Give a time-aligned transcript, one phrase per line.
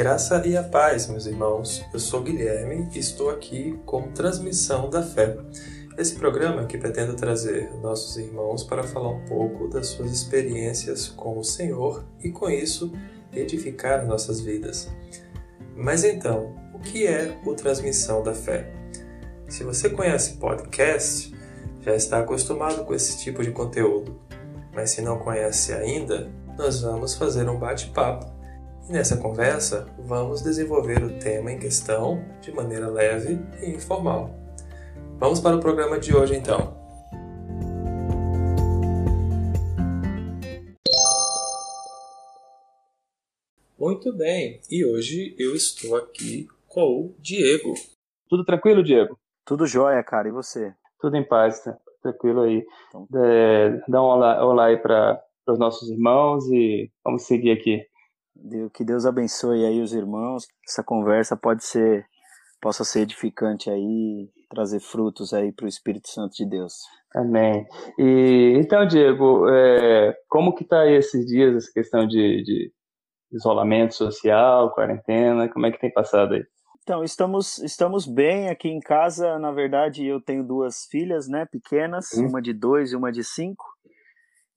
[0.00, 1.84] graça e a paz, meus irmãos.
[1.92, 5.36] Eu sou Guilherme e estou aqui com Transmissão da Fé.
[5.98, 11.38] Esse programa que pretendo trazer nossos irmãos para falar um pouco das suas experiências com
[11.38, 12.90] o Senhor e, com isso,
[13.30, 14.88] edificar nossas vidas.
[15.76, 18.72] Mas então, o que é o Transmissão da Fé?
[19.50, 21.36] Se você conhece podcast,
[21.82, 24.18] já está acostumado com esse tipo de conteúdo.
[24.72, 28.39] Mas se não conhece ainda, nós vamos fazer um bate-papo
[28.90, 34.34] e nessa conversa, vamos desenvolver o tema em questão de maneira leve e informal.
[35.16, 36.76] Vamos para o programa de hoje então.
[43.78, 47.72] Muito bem, e hoje eu estou aqui com o Diego.
[48.28, 49.16] Tudo tranquilo, Diego?
[49.44, 50.74] Tudo jóia, cara, e você?
[51.00, 51.78] Tudo em paz, tá?
[52.02, 52.66] tranquilo aí.
[52.88, 53.06] Então...
[53.14, 57.88] É, dá um olá, olá aí para os nossos irmãos e vamos seguir aqui.
[58.72, 60.46] Que Deus abençoe aí os irmãos.
[60.66, 62.06] Essa conversa pode ser,
[62.60, 66.74] possa ser edificante aí, trazer frutos aí para o Espírito Santo de Deus.
[67.14, 67.66] Amém.
[67.98, 72.72] E então, Diego, é, como que está esses dias essa questão de, de
[73.32, 75.48] isolamento social, quarentena?
[75.48, 76.44] Como é que tem passado aí?
[76.82, 79.38] Então, estamos, estamos bem aqui em casa.
[79.38, 82.28] Na verdade, eu tenho duas filhas, né, pequenas, hum.
[82.28, 83.64] uma de dois e uma de cinco.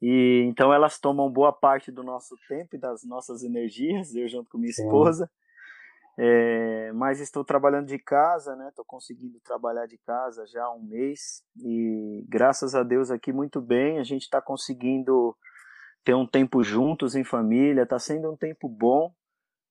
[0.05, 4.49] E então elas tomam boa parte do nosso tempo e das nossas energias, eu junto
[4.49, 5.31] com minha esposa.
[6.19, 8.67] É, mas estou trabalhando de casa, né?
[8.67, 13.61] Estou conseguindo trabalhar de casa já há um mês e graças a Deus aqui muito
[13.61, 13.97] bem.
[13.97, 15.33] A gente está conseguindo
[16.03, 17.83] ter um tempo juntos em família.
[17.83, 19.09] Está sendo um tempo bom,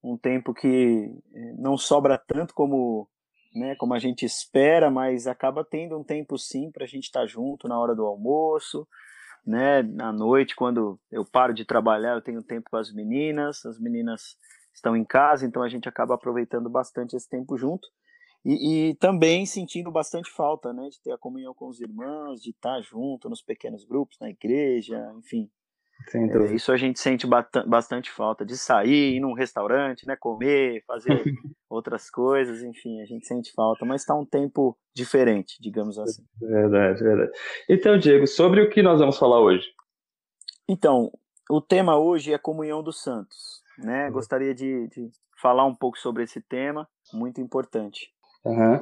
[0.03, 3.07] um tempo que é, não sobra tanto como
[3.55, 7.21] né, como a gente espera, mas acaba tendo um tempo sim para a gente estar
[7.21, 8.89] tá junto na hora do almoço,
[9.47, 9.81] né?
[10.01, 14.37] À noite, quando eu paro de trabalhar, eu tenho tempo com as meninas, as meninas
[14.73, 17.89] estão em casa, então a gente acaba aproveitando bastante esse tempo junto.
[18.45, 22.51] E, e, também sentindo bastante falta, né, de ter a comunhão com os irmãos, de
[22.51, 25.49] estar junto nos pequenos grupos, na igreja, enfim,
[26.15, 27.27] é, isso a gente sente
[27.67, 31.09] bastante falta de sair, ir num restaurante, né, comer, fazer
[31.71, 36.23] outras coisas, enfim, a gente sente falta, mas está um tempo diferente, digamos assim.
[36.41, 37.33] Verdade, verdade.
[37.69, 39.67] Então, Diego, sobre o que nós vamos falar hoje?
[40.69, 41.11] Então,
[41.51, 44.07] o tema hoje é comunhão dos santos, né?
[44.07, 44.13] Uhum.
[44.13, 45.11] Gostaria de, de,
[45.41, 48.11] falar um pouco sobre esse tema, muito importante.
[48.45, 48.81] Uhum.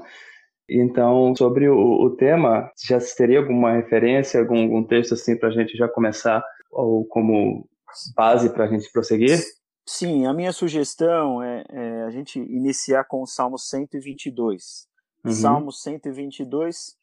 [0.69, 5.53] Então, sobre o, o, tema, já teria alguma referência, algum, algum texto assim para a
[5.53, 7.69] gente já começar ou como
[8.15, 9.39] base para a gente prosseguir?
[9.87, 14.87] Sim, a minha sugestão é, é, a gente iniciar com o Salmo 122.
[15.25, 15.33] Uhum.
[15.33, 16.97] Salmo 122,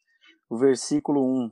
[0.48, 1.50] o versículo 1.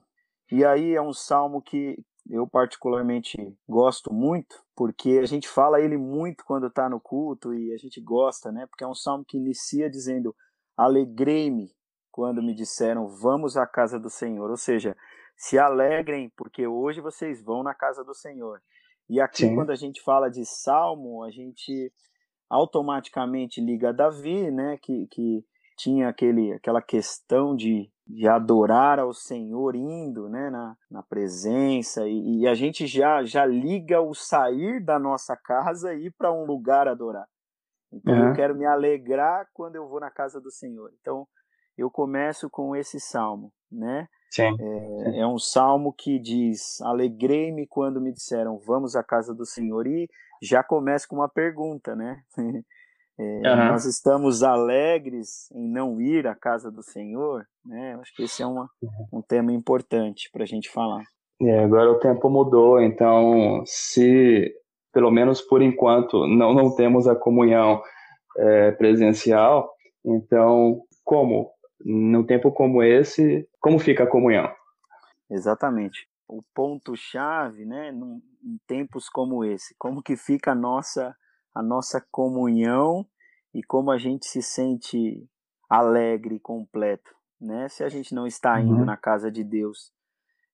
[0.53, 1.97] E aí é um salmo que
[2.31, 3.37] eu particularmente
[3.69, 8.00] gosto muito, porque a gente fala ele muito quando está no culto e a gente
[8.00, 8.66] gosta, né?
[8.66, 10.34] Porque é um salmo que inicia dizendo:
[10.77, 11.71] Alegrei-me
[12.10, 14.50] quando me disseram, vamos à casa do Senhor.
[14.50, 14.97] Ou seja,
[15.36, 18.60] se alegrem, porque hoje vocês vão na casa do Senhor.
[19.08, 19.54] E aqui, Sim.
[19.54, 21.92] quando a gente fala de salmo, a gente
[22.48, 25.44] automaticamente liga a Davi, né, que, que
[25.76, 32.41] tinha aquele, aquela questão de, de adorar ao Senhor indo né, na, na presença, e,
[32.41, 36.44] e a gente já, já liga o sair da nossa casa e ir para um
[36.44, 37.26] lugar adorar.
[37.92, 38.28] Então uhum.
[38.28, 40.91] eu quero me alegrar quando eu vou na casa do Senhor.
[41.00, 41.26] Então
[41.76, 44.08] eu começo com esse salmo, né?
[44.31, 44.56] Sim.
[44.60, 49.87] É, é um salmo que diz: Alegrei-me quando me disseram, vamos à casa do Senhor.
[49.87, 50.09] E
[50.42, 52.20] já começa com uma pergunta, né?
[53.19, 53.69] É, uhum.
[53.69, 57.97] Nós estamos alegres em não ir à casa do Senhor, né?
[57.98, 58.69] Acho que esse é uma,
[59.10, 61.03] um tema importante para a gente falar.
[61.41, 64.54] É, agora o tempo mudou, então se
[64.92, 67.82] pelo menos por enquanto não não temos a comunhão
[68.36, 69.70] é, presencial,
[70.04, 71.50] então como
[71.84, 74.48] num tempo como esse, como fica a comunhão?
[75.31, 76.09] Exatamente.
[76.28, 81.15] O ponto-chave, né, num, em tempos como esse, como que fica a nossa,
[81.54, 83.06] a nossa comunhão
[83.54, 85.28] e como a gente se sente
[85.68, 87.10] alegre e completo,
[87.41, 87.68] né?
[87.68, 88.84] Se a gente não está indo uhum.
[88.84, 89.92] na casa de Deus.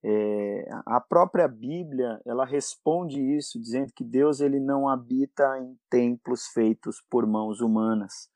[0.04, 6.46] É, a própria Bíblia, ela responde isso, dizendo que Deus ele não habita em templos
[6.48, 8.31] feitos por mãos humanas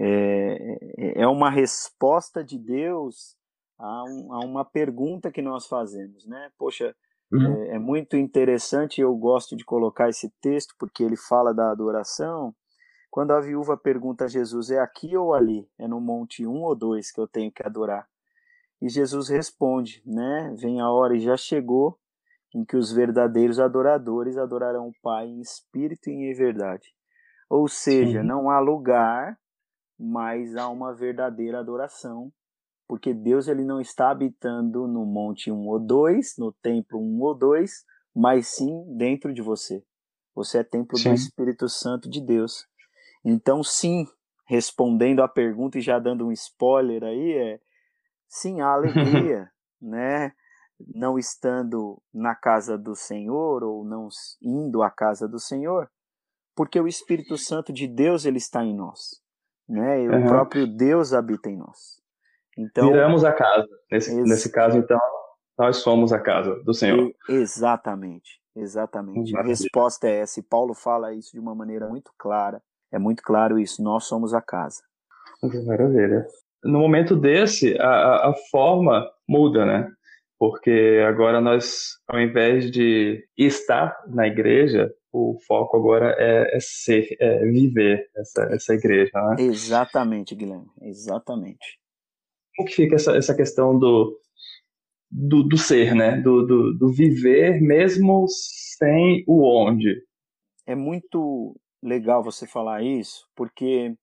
[0.00, 3.36] é, é uma resposta de Deus
[3.78, 6.50] a, um, a, uma pergunta que nós fazemos, né?
[6.56, 6.94] Poxa,
[7.32, 7.62] uhum.
[7.64, 12.54] é, é, muito interessante, eu gosto de colocar esse texto porque ele fala da adoração.
[13.10, 15.68] Quando a viúva pergunta a Jesus, é aqui ou ali?
[15.78, 18.06] É no monte um ou dois que eu tenho que adorar?
[18.80, 20.54] E Jesus responde, né?
[20.56, 21.98] Vem a hora e já chegou
[22.54, 26.94] em que os verdadeiros adoradores adorarão o Pai em espírito e em verdade.
[27.50, 28.26] Ou seja, Sim.
[28.26, 29.38] não há lugar,
[29.98, 32.32] mas há uma verdadeira adoração,
[32.86, 37.34] porque Deus ele não está habitando no monte um ou dois, no templo um ou
[37.34, 37.84] dois,
[38.14, 39.84] mas sim dentro de você.
[40.34, 41.08] Você é templo sim.
[41.08, 42.66] do Espírito Santo de Deus.
[43.24, 44.06] Então, sim,
[44.46, 47.60] respondendo à pergunta e já dando um spoiler aí, é
[48.28, 50.32] sim, há alegria, né?
[50.94, 54.08] Não estando na casa do Senhor ou não
[54.40, 55.90] indo à casa do Senhor,
[56.54, 59.20] porque o Espírito Santo de Deus ele está em nós,
[59.68, 60.02] né?
[60.02, 60.24] E uhum.
[60.24, 61.98] o próprio Deus habita em nós.
[62.56, 63.68] Então viramos a casa.
[63.90, 64.98] Nesse, nesse caso, então,
[65.58, 67.12] nós somos a casa do Senhor.
[67.28, 69.36] E, exatamente, exatamente.
[69.36, 70.40] A resposta é essa.
[70.40, 72.60] E Paulo fala isso de uma maneira muito clara.
[72.90, 73.82] É muito claro isso.
[73.82, 74.82] Nós somos a casa.
[75.66, 76.26] Maravilha.
[76.64, 79.88] No momento desse, a, a forma muda, né?
[80.38, 87.16] Porque agora nós, ao invés de estar na igreja, o foco agora é, é ser,
[87.18, 89.36] é viver essa, essa igreja, né?
[89.42, 91.80] Exatamente, Guilherme, exatamente.
[92.56, 94.20] Como que fica essa, essa questão do,
[95.10, 96.20] do, do ser, né?
[96.20, 100.04] Do, do, do viver mesmo sem o onde?
[100.66, 103.94] É muito legal você falar isso, porque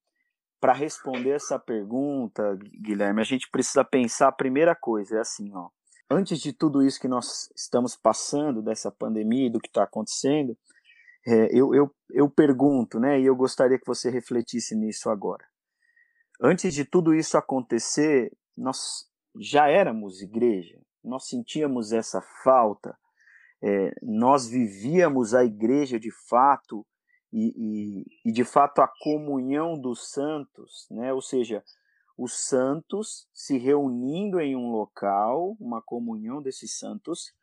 [0.59, 5.69] para responder essa pergunta, Guilherme, a gente precisa pensar a primeira coisa, é assim, ó.
[6.09, 10.55] Antes de tudo isso que nós estamos passando, dessa pandemia, do que está acontecendo,
[11.27, 15.43] é, eu, eu, eu pergunto, né, e eu gostaria que você refletisse nisso agora.
[16.39, 19.07] Antes de tudo isso acontecer, nós
[19.39, 22.95] já éramos igreja, nós sentíamos essa falta,
[23.63, 26.85] é, nós vivíamos a igreja de fato
[27.33, 31.11] e, e, e, de fato a comunhão dos santos, né?
[31.11, 31.63] ou seja,
[32.17, 37.33] os santos se reunindo em um local, uma comunhão desses santos,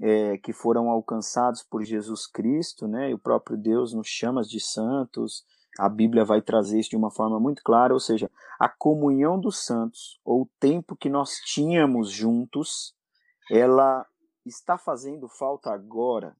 [0.00, 3.10] é, que foram alcançados por Jesus Cristo, né?
[3.10, 5.44] E o próprio Deus nos chama de santos.
[5.78, 9.64] A Bíblia vai trazer isso de uma forma muito clara, ou seja, a comunhão dos
[9.64, 12.94] santos, ou o tempo que nós tínhamos juntos,
[13.50, 14.06] ela
[14.44, 16.36] está fazendo falta agora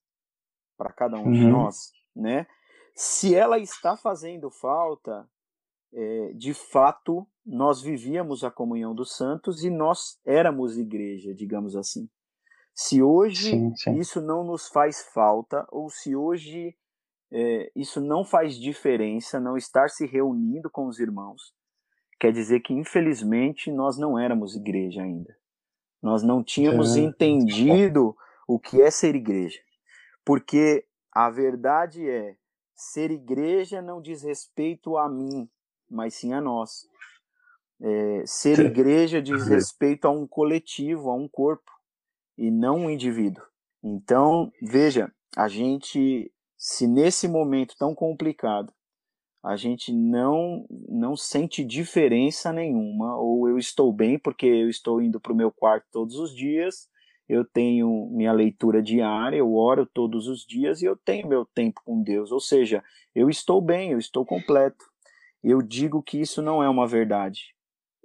[0.76, 1.32] para cada um uhum.
[1.32, 2.46] de nós, né?
[2.94, 5.28] Se ela está fazendo falta,
[5.92, 12.08] é, de fato, nós vivíamos a comunhão dos santos e nós éramos igreja, digamos assim.
[12.74, 13.98] Se hoje sim, sim.
[13.98, 16.76] isso não nos faz falta, ou se hoje
[17.30, 21.54] é, isso não faz diferença, não estar se reunindo com os irmãos,
[22.18, 25.36] quer dizer que infelizmente nós não éramos igreja ainda.
[26.02, 27.00] Nós não tínhamos é.
[27.00, 28.16] entendido
[28.46, 29.60] o que é ser igreja.
[30.24, 32.36] Porque a verdade é,
[32.74, 35.48] ser igreja não diz respeito a mim,
[35.88, 36.86] mas sim a nós.
[37.80, 41.70] É, ser igreja diz respeito a um coletivo, a um corpo
[42.36, 43.44] e não um indivíduo.
[43.82, 48.72] Então, veja, a gente, se nesse momento tão complicado,
[49.44, 55.20] a gente não não sente diferença nenhuma, ou eu estou bem porque eu estou indo
[55.20, 56.88] para o meu quarto todos os dias,
[57.28, 61.80] eu tenho minha leitura diária, eu oro todos os dias e eu tenho meu tempo
[61.84, 62.82] com Deus, ou seja,
[63.14, 64.84] eu estou bem, eu estou completo.
[65.44, 67.55] Eu digo que isso não é uma verdade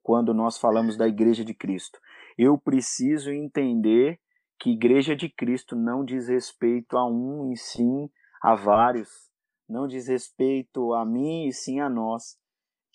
[0.01, 1.99] quando nós falamos da Igreja de Cristo
[2.37, 4.19] eu preciso entender
[4.59, 8.09] que Igreja de Cristo não diz respeito a um e sim
[8.41, 9.09] a vários,
[9.67, 12.37] não diz respeito a mim e sim a nós.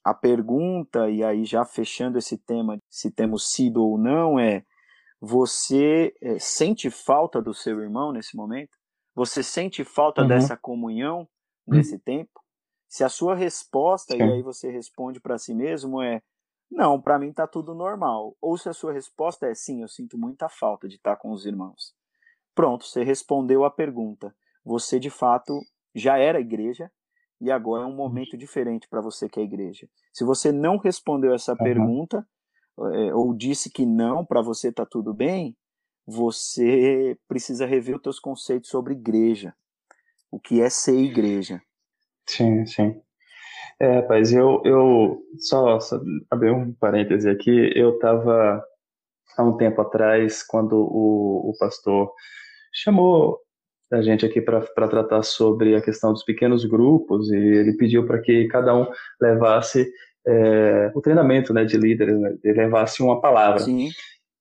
[0.04, 4.64] A pergunta, e aí já fechando esse tema, se temos sido ou não, é:
[5.21, 8.76] você é, sente falta do seu irmão nesse momento?
[9.14, 10.28] Você sente falta uhum.
[10.28, 11.28] dessa comunhão
[11.66, 12.00] nesse uhum.
[12.04, 12.40] tempo?
[12.88, 14.21] Se a sua resposta, Sim.
[14.21, 16.23] e aí você responde para si mesmo, é
[16.70, 18.37] não, para mim tá tudo normal.
[18.40, 21.46] Ou se a sua resposta é sim, eu sinto muita falta de estar com os
[21.46, 21.94] irmãos.
[22.54, 24.35] Pronto, você respondeu a pergunta.
[24.64, 25.61] Você de fato
[25.94, 26.90] já era igreja
[27.40, 29.88] e agora é um momento diferente para você que é igreja.
[30.12, 31.58] Se você não respondeu essa uhum.
[31.58, 32.26] pergunta
[32.78, 35.56] é, ou disse que não, para você tá tudo bem,
[36.06, 39.54] você precisa rever os seus conceitos sobre igreja.
[40.30, 41.62] O que é ser igreja?
[42.26, 43.00] Sim, sim.
[43.78, 48.64] É, rapaz, eu, eu só, só abrir um parêntese aqui, eu estava
[49.37, 52.11] há um tempo atrás, quando o, o pastor
[52.73, 53.38] chamou
[53.92, 58.21] a gente aqui para tratar sobre a questão dos pequenos grupos e ele pediu para
[58.21, 58.87] que cada um
[59.21, 59.88] levasse
[60.26, 63.61] é, o treinamento né, de líderes, né, levasse uma palavra.
[63.61, 63.90] Sim.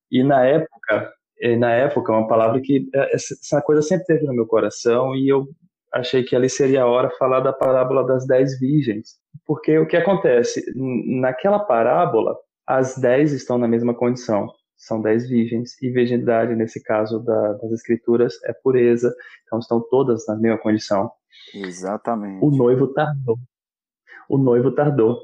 [0.09, 1.13] E na época,
[1.59, 5.47] na época, uma palavra que é, essa coisa sempre teve no meu coração e eu
[5.95, 9.15] achei que ali seria a hora falar da parábola das dez virgens.
[9.45, 10.63] Porque o que acontece?
[10.75, 12.35] Naquela parábola,
[12.67, 14.47] as dez estão na mesma condição.
[14.75, 20.27] são dez virgens, e virgindade, nesse caso da, das escrituras, é pureza, então estão todas
[20.27, 21.09] na mesma condição.
[21.53, 22.43] Exatamente.
[22.43, 23.37] O noivo tardou.
[24.29, 25.21] O noivo tardou.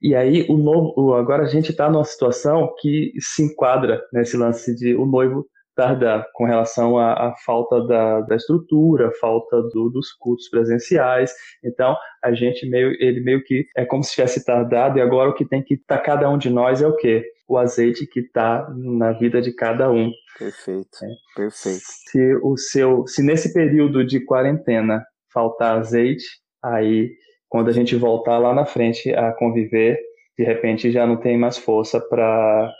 [0.00, 4.74] E aí, o novo, agora a gente está numa situação que se enquadra nesse lance
[4.74, 10.12] de o noivo tardar com relação à, à falta da, da, estrutura, falta do, dos
[10.12, 11.32] cultos presenciais.
[11.62, 15.34] Então, a gente meio, ele meio que é como se tivesse tardado e agora o
[15.34, 17.24] que tem que estar tá cada um de nós é o quê?
[17.48, 20.10] O azeite que está na vida de cada um.
[20.38, 21.08] Perfeito, é.
[21.36, 21.82] perfeito.
[22.10, 26.24] Se o seu, se nesse período de quarentena faltar azeite,
[26.62, 27.10] aí
[27.48, 29.98] quando a gente voltar lá na frente a conviver,
[30.36, 32.72] de repente já não tem mais força para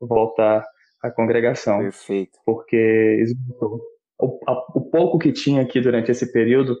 [0.00, 0.64] voltar
[1.02, 1.78] a congregação.
[1.78, 2.38] Perfeito.
[2.44, 3.80] Porque esgotou.
[4.18, 6.76] O, a, o pouco que tinha aqui durante esse período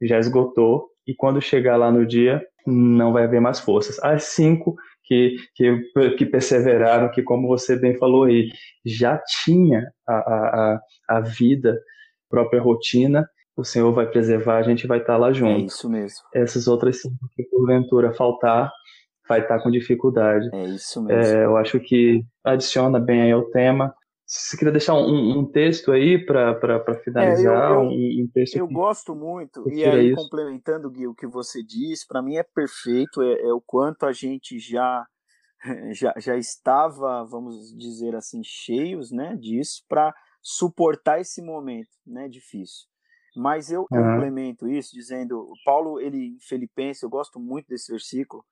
[0.00, 3.98] já esgotou, e quando chegar lá no dia, não vai haver mais forças.
[4.02, 5.80] As cinco que, que,
[6.18, 8.48] que perseveraram, que, como você bem falou aí,
[8.84, 11.78] já tinha a, a, a vida,
[12.28, 15.62] própria rotina, o Senhor vai preservar, a gente vai estar lá junto.
[15.62, 16.18] É isso mesmo.
[16.34, 18.70] Essas outras cinco que porventura faltar,
[19.28, 20.48] vai estar com dificuldade.
[20.52, 21.36] É isso mesmo.
[21.36, 23.94] É, eu acho que adiciona bem aí ao tema.
[24.26, 28.56] Se você queria deixar um, um texto aí para finalizar, é, eu, eu, um, texto.
[28.56, 30.16] Eu que, gosto muito, e aí isso.
[30.16, 34.12] complementando Gui, o que você disse, para mim é perfeito, é, é, o quanto a
[34.12, 35.06] gente já,
[35.92, 42.86] já, já estava, vamos dizer assim, cheios né, disso para suportar esse momento né, difícil.
[43.36, 43.86] Mas eu uhum.
[43.98, 48.44] complemento isso dizendo, Paulo, ele em Filipenses, eu gosto muito desse versículo,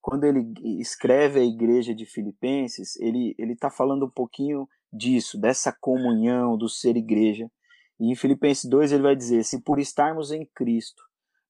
[0.00, 5.72] quando ele escreve a igreja de Filipenses, ele ele está falando um pouquinho disso, dessa
[5.72, 7.50] comunhão do ser igreja.
[7.98, 11.02] E em Filipenses 2 ele vai dizer: se por estarmos em Cristo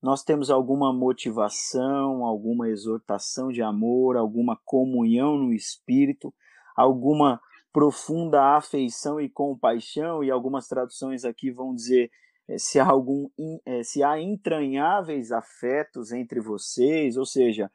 [0.02, 6.32] nós temos alguma motivação, alguma exortação de amor, alguma comunhão no espírito,
[6.74, 7.40] alguma
[7.70, 12.10] profunda afeição e compaixão, e algumas traduções aqui vão dizer
[12.48, 13.28] eh, se há algum
[13.66, 17.70] eh, se há entranháveis afetos entre vocês, ou seja,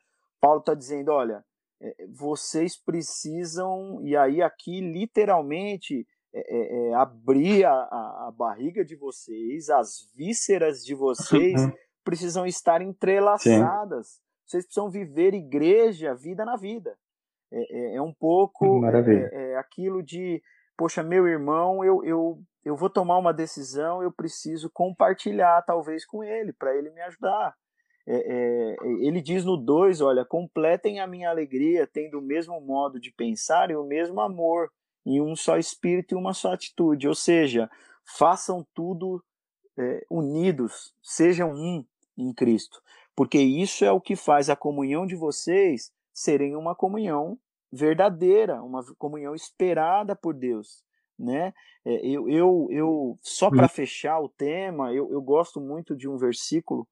[0.46, 1.44] Paulo está dizendo: olha,
[1.82, 8.96] é, vocês precisam, e aí aqui literalmente é, é, é abrir a, a, barriga de
[8.96, 11.74] vocês, as vísceras de vocês uhum.
[12.04, 14.08] precisam estar entrelaçadas.
[14.08, 14.22] Sim.
[14.46, 16.96] Vocês precisam viver igreja, vida na vida.
[17.52, 20.44] É, é, é um pouco é, aquilo de,
[20.78, 26.24] poxa, meu irmão, eu, eu, eu vou tomar uma decisão, eu preciso compartilhar talvez com
[26.24, 27.56] ele, para ele me ajudar.
[28.07, 33.00] É, é, ele diz no 2, olha, completem a minha alegria, tendo o mesmo modo
[33.00, 34.71] de pensar e o mesmo amor,
[35.05, 37.07] em um só espírito e uma só atitude.
[37.07, 37.69] Ou seja,
[38.17, 39.24] façam tudo
[39.77, 41.85] é, unidos, sejam um
[42.17, 42.81] em Cristo,
[43.15, 47.38] porque isso é o que faz a comunhão de vocês serem uma comunhão
[47.71, 50.83] verdadeira, uma comunhão esperada por Deus.
[51.17, 51.53] Né?
[51.83, 56.17] É, eu, eu, eu só para fechar o tema, eu, eu gosto muito de um
[56.17, 56.88] versículo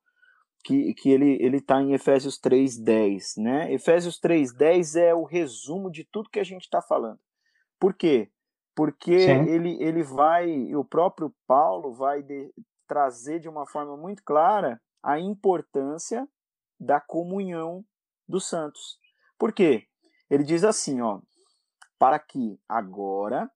[0.63, 3.71] que, que ele ele está em Efésios 3:10, né?
[3.73, 7.19] Efésios 3:10 é o resumo de tudo que a gente está falando.
[7.79, 8.31] Por quê?
[8.75, 12.51] Porque ele ele vai, o próprio Paulo vai de,
[12.87, 16.27] trazer de uma forma muito clara a importância
[16.79, 17.83] da comunhão
[18.27, 18.97] dos santos.
[19.37, 19.85] Por quê?
[20.29, 21.19] Ele diz assim, ó,
[21.99, 23.51] para que agora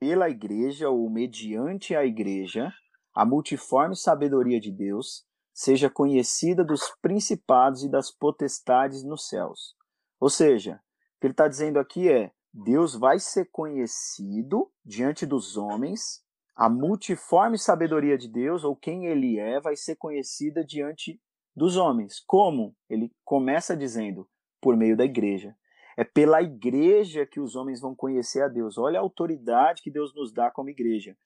[0.00, 2.72] pela igreja ou mediante a igreja
[3.14, 5.27] a multiforme sabedoria de Deus
[5.58, 9.74] seja conhecida dos principados e das potestades nos céus.
[10.20, 10.74] Ou seja,
[11.16, 16.22] o que ele está dizendo aqui é: Deus vai ser conhecido diante dos homens,
[16.54, 21.20] a multiforme sabedoria de Deus, ou quem ele é, vai ser conhecida diante
[21.56, 22.20] dos homens.
[22.24, 22.76] Como?
[22.88, 24.28] Ele começa dizendo:
[24.60, 25.56] por meio da igreja.
[25.96, 28.78] É pela igreja que os homens vão conhecer a Deus.
[28.78, 31.16] Olha a autoridade que Deus nos dá como igreja.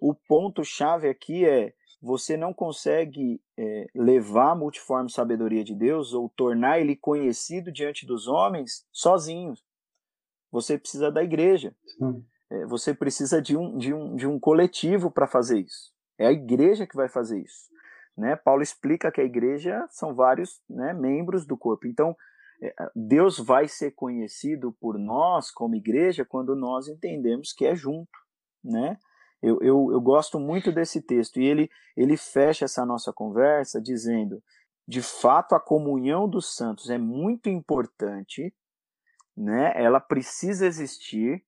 [0.00, 1.72] O ponto-chave aqui é
[2.02, 8.04] você não consegue é, levar a multiforme sabedoria de Deus ou tornar ele conhecido diante
[8.04, 9.54] dos homens sozinho.
[10.50, 11.74] Você precisa da igreja.
[12.50, 15.92] É, você precisa de um, de um, de um coletivo para fazer isso.
[16.18, 17.70] É a igreja que vai fazer isso.
[18.16, 18.34] Né?
[18.34, 21.86] Paulo explica que a igreja são vários né, membros do corpo.
[21.86, 22.16] Então,
[22.60, 28.10] é, Deus vai ser conhecido por nós como igreja quando nós entendemos que é junto,
[28.62, 28.98] né?
[29.42, 34.42] Eu, eu, eu gosto muito desse texto e ele, ele fecha essa nossa conversa dizendo:
[34.86, 38.54] de fato, a comunhão dos santos é muito importante,
[39.36, 39.72] né?
[39.74, 41.44] ela precisa existir,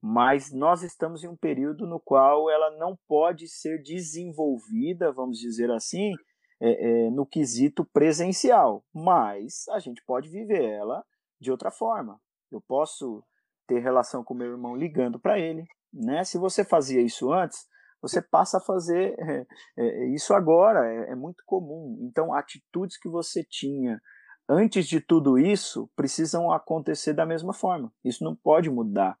[0.00, 5.70] mas nós estamos em um período no qual ela não pode ser desenvolvida, vamos dizer
[5.70, 6.12] assim,
[6.60, 11.04] é, é, no quesito presencial, mas a gente pode viver ela
[11.40, 12.20] de outra forma.
[12.50, 13.22] Eu posso
[13.66, 16.24] ter relação com meu irmão ligando para ele, né?
[16.24, 17.66] Se você fazia isso antes,
[18.02, 19.46] você passa a fazer é,
[19.78, 21.98] é, isso agora, é, é muito comum.
[22.02, 24.00] Então, atitudes que você tinha
[24.48, 27.92] antes de tudo isso precisam acontecer da mesma forma.
[28.04, 29.16] Isso não pode mudar,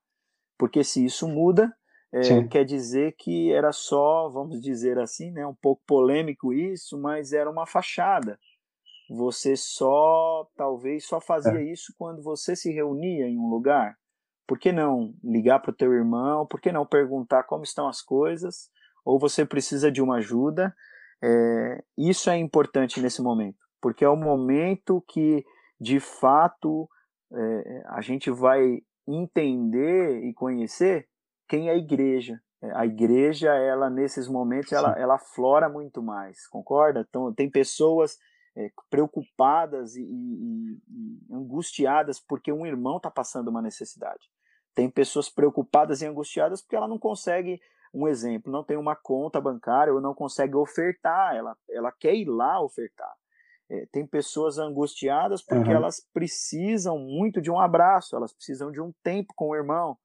[0.58, 1.72] porque se isso muda,
[2.12, 7.32] é, quer dizer que era só, vamos dizer assim, né, um pouco polêmico isso, mas
[7.32, 8.38] era uma fachada.
[9.10, 11.72] Você só, talvez, só fazia é.
[11.72, 13.96] isso quando você se reunia em um lugar.
[14.46, 16.46] Por que não ligar para o teu irmão?
[16.46, 18.70] Por que não perguntar como estão as coisas?
[19.04, 20.74] Ou você precisa de uma ajuda?
[21.22, 25.44] É, isso é importante nesse momento, porque é o momento que,
[25.80, 26.88] de fato,
[27.32, 31.08] é, a gente vai entender e conhecer
[31.48, 32.38] quem é a igreja.
[32.62, 37.06] É, a igreja, ela ela momentos, ela, ela flora muito mais, concorda?
[37.08, 38.18] Então, tem pessoas
[38.56, 44.30] é, preocupadas e, e, e, angustiadas porque um irmão está passando uma necessidade.
[44.74, 47.60] Tem pessoas preocupadas e angustiadas porque ela não consegue,
[47.92, 52.26] um exemplo, não tem uma conta bancária ou não consegue ofertar, ela, ela quer ir
[52.26, 53.12] lá ofertar.
[53.70, 55.76] É, tem pessoas angustiadas porque uhum.
[55.76, 59.96] elas precisam muito de um abraço, elas precisam de um tempo com o irmão,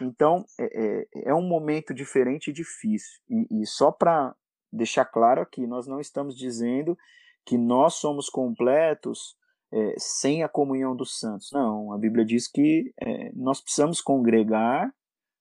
[0.00, 3.20] então, é, é, é um momento diferente e difícil.
[3.28, 4.34] E, e só para
[4.72, 6.98] deixar claro aqui, nós não estamos dizendo
[7.44, 9.36] que nós somos completos
[9.74, 11.50] é, sem a comunhão dos santos.
[11.52, 14.94] Não, a Bíblia diz que é, nós precisamos congregar,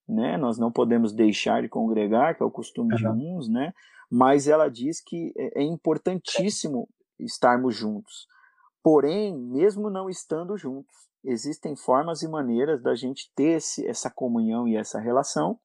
[0.09, 0.37] né?
[0.37, 2.97] nós não podemos deixar de congregar, que é o costume uhum.
[2.97, 3.71] de uns, né?
[4.09, 8.27] mas ela diz que é, é importantíssimo estarmos juntos.
[8.81, 14.67] Porém, mesmo não estando juntos, existem formas e maneiras da gente ter esse, essa comunhão
[14.67, 15.59] e essa relação.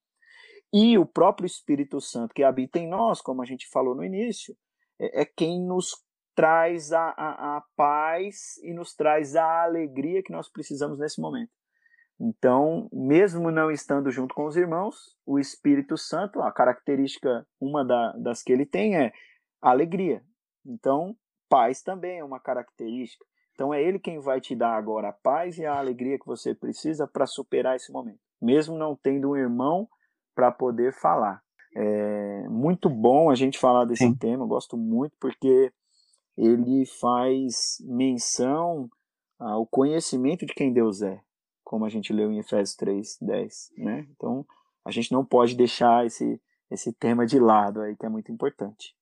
[0.73, 4.55] E o próprio Espírito Santo que habita em nós, como a gente falou no início,
[5.01, 6.07] é, é quem nos
[6.39, 11.51] traz a, a, a, paz e nos traz a alegria que nós precisamos nesse momento.
[12.21, 18.13] Então, mesmo não estando junto com os irmãos, o Espírito Santo, a característica, uma da,
[18.13, 19.13] das que ele tem é
[19.61, 20.23] alegria.
[20.65, 21.17] Então,
[21.49, 23.25] paz também é uma característica.
[23.55, 26.55] Então é Ele quem vai te dar agora a paz e a alegria que você
[26.55, 29.89] precisa para superar esse momento, mesmo não tendo um irmão
[30.37, 31.43] para poder falar.
[31.77, 34.15] É muito bom a gente falar desse Sim.
[34.15, 35.73] tema, eu gosto muito porque
[36.39, 38.89] ele faz menção
[39.39, 41.21] ao conhecimento de quem Deus é,
[41.65, 44.07] como a gente leu em Efésios 3, 10, né?
[44.17, 44.47] Então,
[44.85, 48.97] a gente não pode deixar esse, esse tema de lado aí, que é muito importante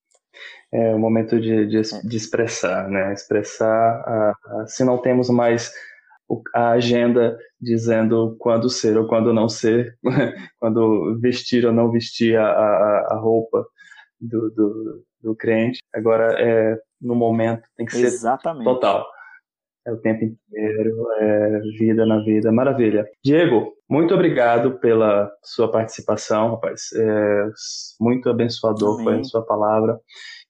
[0.72, 3.12] é o momento de, de, de expressar, né?
[3.12, 4.34] Expressar,
[4.66, 5.72] se não temos mais
[6.54, 9.96] a agenda dizendo quando ser ou quando não ser,
[10.58, 13.64] quando vestir ou não vestir a, a, a roupa
[14.20, 15.78] do, do, do, crente.
[15.94, 18.64] Agora, é, no momento, tem que ser Exatamente.
[18.64, 19.06] total.
[19.86, 23.06] É o tempo inteiro, é vida na vida, maravilha.
[23.24, 26.92] Diego, muito obrigado pela sua participação, rapaz.
[26.92, 27.44] É
[28.00, 29.04] muito abençoador Amém.
[29.04, 29.98] foi a sua palavra.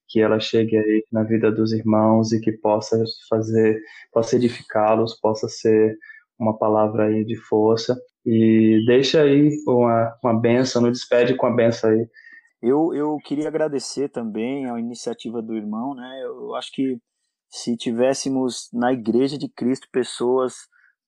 [0.09, 3.79] Que ela chegue aí na vida dos irmãos e que possa fazer,
[4.13, 5.99] possa edificá-los, possa ser
[6.39, 7.95] uma palavra aí de força.
[8.25, 12.07] E deixa aí uma, uma benção, nos despede com a benção aí.
[12.67, 16.21] Eu, eu queria agradecer também a iniciativa do irmão, né?
[16.25, 16.99] Eu acho que
[17.49, 20.55] se tivéssemos na Igreja de Cristo pessoas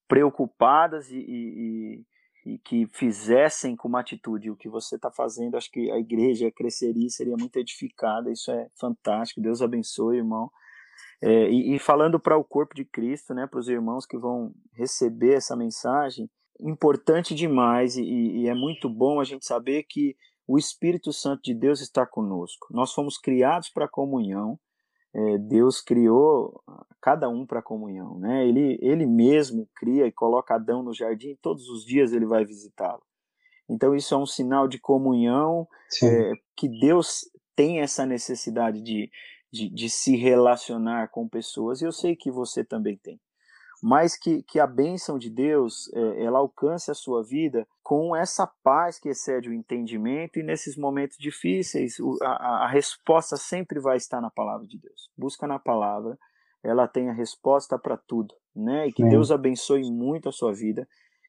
[0.06, 2.04] preocupadas e, e,
[2.46, 6.48] e que fizessem com uma atitude o que você está fazendo, acho que a igreja
[6.50, 8.30] cresceria, seria muito edificada.
[8.30, 9.40] Isso é fantástico.
[9.40, 10.48] Deus abençoe, irmão.
[11.20, 14.54] É, e, e, falando para o corpo de Cristo, né, para os irmãos que vão
[14.74, 20.16] receber essa mensagem, importante demais e, e é muito bom a gente saber que
[20.48, 22.66] o Espírito Santo de Deus está conosco.
[22.70, 24.58] Nós fomos criados para a comunhão
[25.14, 26.62] é, Deus criou
[27.00, 28.46] cada um para comunhão, né?
[28.46, 32.44] Ele, ele mesmo cria e coloca Adão no jardim, e todos os dias ele vai
[32.44, 33.02] visitá-lo.
[33.68, 35.66] Então isso é um sinal de comunhão,
[36.02, 39.10] é, que Deus tem essa necessidade de,
[39.50, 43.18] de, de se relacionar com pessoas, e eu sei que você também tem
[43.82, 48.46] mas que, que a bênção de Deus é, ela alcance a sua vida com essa
[48.62, 54.20] paz que excede o entendimento e nesses momentos difíceis a, a resposta sempre vai estar
[54.20, 55.10] na palavra de Deus.
[55.16, 56.18] Busca na palavra,
[56.62, 58.88] ela tem a resposta para tudo, né?
[58.88, 60.86] E que Deus abençoe muito a sua vida,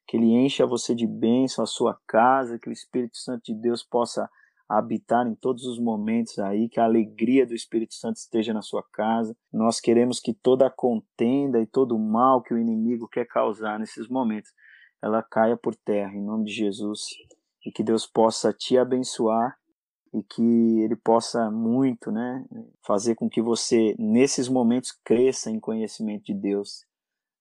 [0.08, 3.84] que Ele encha você de bênção, a sua casa, que o Espírito Santo de Deus
[3.84, 4.28] possa
[4.70, 8.84] habitar em todos os momentos aí, que a alegria do Espírito Santo esteja na sua
[8.94, 9.36] casa.
[9.52, 13.80] Nós queremos que toda a contenda e todo o mal que o inimigo quer causar
[13.80, 14.52] nesses momentos,
[15.02, 17.02] ela caia por terra em nome de Jesus
[17.66, 19.58] e que Deus possa te abençoar
[20.14, 22.46] e que ele possa muito, né,
[22.86, 26.88] fazer com que você nesses momentos cresça em conhecimento de Deus,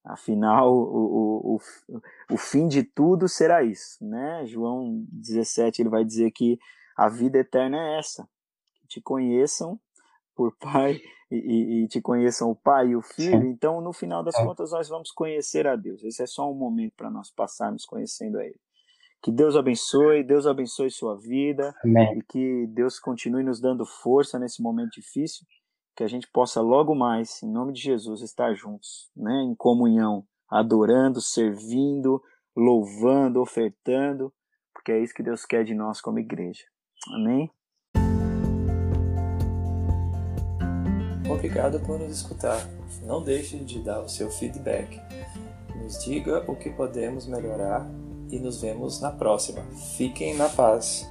[0.09, 2.01] Afinal, o, o, o,
[2.33, 4.47] o fim de tudo será isso, né?
[4.47, 6.59] João 17 ele vai dizer que
[6.99, 8.29] a vida eterna é essa,
[8.81, 9.79] que te conheçam
[10.35, 13.41] por pai e, e, te conheçam o pai e o filho.
[13.41, 13.49] Sim.
[13.51, 14.45] Então, no final das é.
[14.45, 16.03] contas, nós vamos conhecer a Deus.
[16.03, 18.59] Esse é só um momento para nós passarmos conhecendo a Ele.
[19.23, 22.19] Que Deus abençoe, Deus abençoe sua vida Amém.
[22.19, 25.47] e que Deus continue nos dando força nesse momento difícil,
[25.97, 30.25] que a gente possa logo mais, em nome de Jesus, estar juntos, né, em comunhão,
[30.49, 32.23] adorando, servindo,
[32.57, 34.33] louvando, ofertando,
[34.73, 36.65] porque é isso que Deus quer de nós como igreja.
[37.13, 37.51] Amém?
[41.31, 42.59] Obrigado por nos escutar.
[43.03, 45.01] Não deixe de dar o seu feedback.
[45.77, 47.87] Nos diga o que podemos melhorar
[48.31, 49.63] e nos vemos na próxima.
[49.97, 51.09] Fiquem na paz.